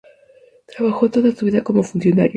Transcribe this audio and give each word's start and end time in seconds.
Trabajó 0.65 1.11
toda 1.11 1.31
su 1.31 1.45
vida 1.45 1.63
como 1.63 1.83
funcionario. 1.83 2.29